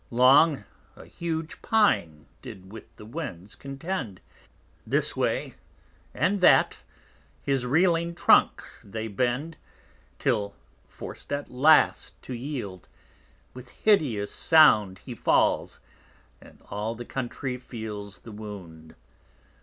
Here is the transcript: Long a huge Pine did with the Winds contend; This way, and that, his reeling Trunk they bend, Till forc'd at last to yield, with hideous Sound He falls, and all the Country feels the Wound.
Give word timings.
Long 0.09 0.63
a 0.95 1.05
huge 1.05 1.61
Pine 1.61 2.25
did 2.41 2.71
with 2.73 2.95
the 2.95 3.05
Winds 3.05 3.53
contend; 3.53 4.19
This 4.83 5.15
way, 5.15 5.53
and 6.11 6.41
that, 6.41 6.79
his 7.43 7.67
reeling 7.67 8.15
Trunk 8.15 8.63
they 8.83 9.07
bend, 9.07 9.57
Till 10.17 10.55
forc'd 10.87 11.31
at 11.31 11.51
last 11.51 12.19
to 12.23 12.33
yield, 12.33 12.87
with 13.53 13.69
hideous 13.83 14.31
Sound 14.31 14.97
He 14.97 15.13
falls, 15.13 15.81
and 16.41 16.63
all 16.71 16.95
the 16.95 17.05
Country 17.05 17.57
feels 17.57 18.17
the 18.21 18.31
Wound. 18.31 18.95